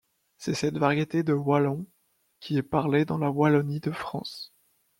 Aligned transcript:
C'est 0.39 0.55
cette 0.55 0.79
variété 0.79 1.21
de 1.21 1.31
Wallon 1.31 1.85
qui 2.39 2.57
est 2.57 2.63
parlée 2.63 3.05
dans 3.05 3.19
la 3.19 3.29
Wallonie 3.29 3.81
de 3.81 3.91
France. 3.91 4.51